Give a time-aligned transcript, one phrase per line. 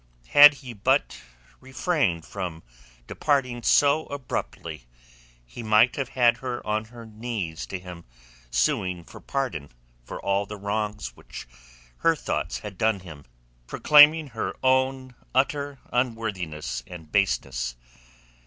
[0.29, 1.21] Had he but
[1.59, 2.63] refrained from
[3.05, 4.85] departing so abruptly
[5.45, 8.05] he might have had her on her knees to him
[8.49, 9.69] suing for pardon
[10.03, 11.47] for all the wrongs which
[11.97, 13.25] her thoughts had done him,
[13.67, 17.75] proclaiming her own utter unworthiness and baseness.